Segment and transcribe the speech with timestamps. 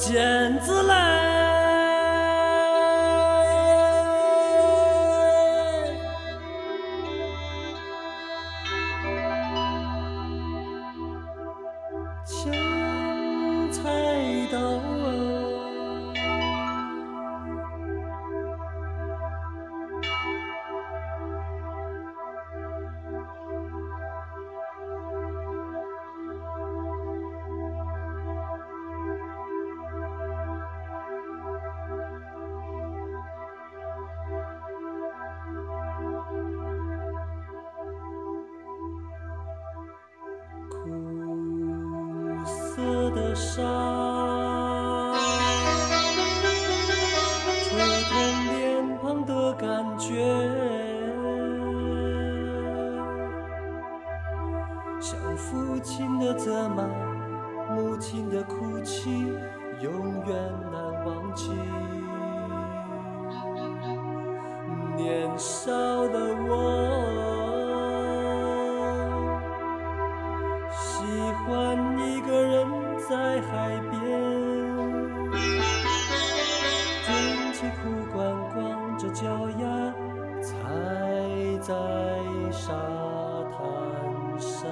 [0.00, 0.79] 剪子
[43.14, 43.62] 的沙，
[47.64, 47.70] 吹
[48.08, 48.12] 痛
[48.52, 48.58] 脸
[49.02, 50.08] 庞的感觉，
[55.00, 56.84] 像父亲的责骂，
[57.74, 59.10] 母亲的哭泣，
[59.80, 60.36] 永远
[60.72, 61.50] 难忘记。
[64.96, 65.70] 年少
[66.08, 66.89] 的我。
[81.70, 81.76] 在
[82.50, 82.72] 沙
[83.52, 83.60] 滩
[84.40, 84.66] 上。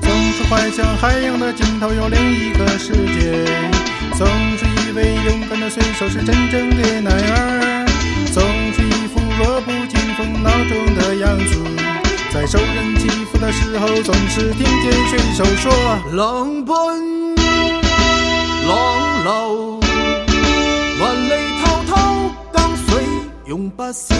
[0.00, 3.44] 总是幻想海洋的尽头有另一个世界，
[4.14, 7.81] 总是以为勇敢的水手是真正的男儿，
[9.38, 11.52] 弱不禁风孬种的样子，
[12.32, 15.72] 在受人欺负的时候，总是听见水手说：
[16.12, 17.34] 浪奔
[18.68, 19.80] 浪流，
[21.00, 21.30] 万里
[21.62, 21.92] 滔滔
[22.52, 23.02] 江水
[23.46, 24.14] 永不休。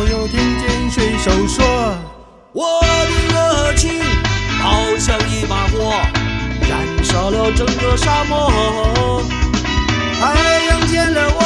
[0.00, 1.62] 我又听见水手说。
[2.54, 4.00] 我的热情
[4.58, 5.92] 好像一把火，
[6.66, 8.50] 燃烧了整个沙漠。
[10.18, 11.38] 太阳见了我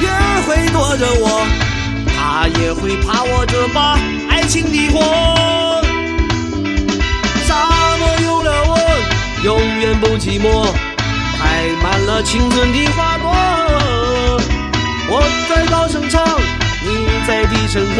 [0.00, 0.08] 也
[0.46, 1.44] 会躲着我，
[2.06, 3.98] 他也会怕我这把
[4.30, 5.82] 爱情的火。
[7.48, 7.66] 沙
[7.98, 8.78] 漠有了我，
[9.42, 10.72] 永远不寂寞，
[11.36, 13.57] 开满了青春的花朵。
[17.78, 17.98] 在低声喝。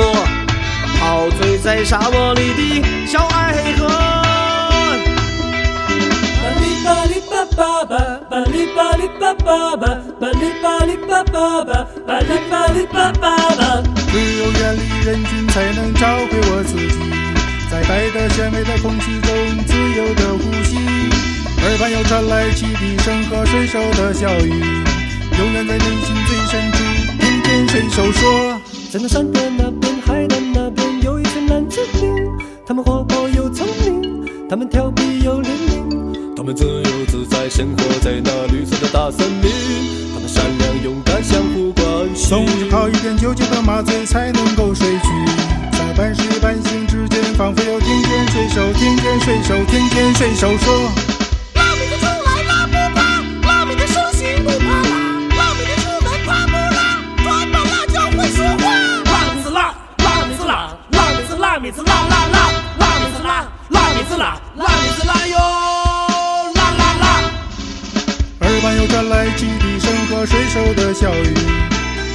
[0.98, 3.86] 陶醉在沙漠里的小爱河。
[6.42, 7.96] 巴里巴里巴巴巴，
[8.28, 9.86] 巴里巴里巴巴巴，
[10.18, 13.82] 巴里巴里巴巴巴，巴里巴里巴巴巴。
[14.10, 16.98] 只有远离人群，才能找回我自己，
[17.70, 19.28] 在带着咸味的空气中
[19.66, 20.76] 自由的呼吸。
[21.62, 24.50] 耳畔又传来汽笛声和水手的笑语，
[25.38, 26.78] 永远在内心最深处
[27.20, 28.57] 听见水手说。
[28.98, 32.12] 在那山的那边，海的那边，有一群蓝精灵，
[32.66, 39.52] 他们活泼又聪明，他们调皮又灵敏，他们自由自在生活在那绿色的大森林，
[40.12, 42.28] 他们善良勇敢，相互关心。
[42.28, 45.08] 总是靠一点酒精和麻醉才能够睡去，
[70.74, 71.34] 的笑语，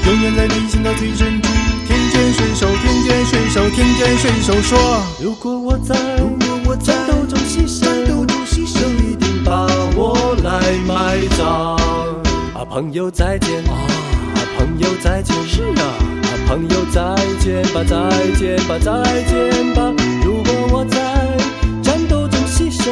[0.06, 1.50] 永远在内心的最深处
[1.88, 5.04] 听见水手，听见水手，听见水手说。
[5.22, 11.75] 如果我在，如果我在战斗中牺牲，战斗中牺牲，一定把我来埋葬。
[12.54, 13.74] 啊，朋友再见，啊，
[14.57, 15.84] 朋友再见，是啊，
[16.24, 19.92] 啊，朋友再见吧，再见吧，再见吧。
[20.24, 20.98] 如果我在
[21.81, 22.92] 战斗中牺牲，